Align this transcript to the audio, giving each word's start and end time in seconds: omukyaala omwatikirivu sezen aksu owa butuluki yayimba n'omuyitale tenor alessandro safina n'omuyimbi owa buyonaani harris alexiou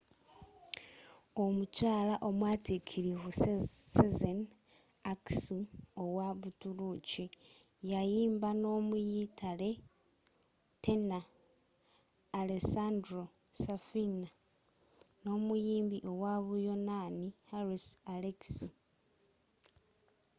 omukyaala 1.43 2.15
omwatikirivu 2.27 3.29
sezen 3.97 4.39
aksu 5.11 5.57
owa 6.03 6.27
butuluki 6.39 7.25
yayimba 7.91 8.49
n'omuyitale 8.61 9.69
tenor 10.83 11.25
alessandro 12.39 13.23
safina 13.63 14.29
n'omuyimbi 15.23 15.97
owa 16.11 16.31
buyonaani 16.45 17.27
harris 17.49 17.87
alexiou 18.13 18.73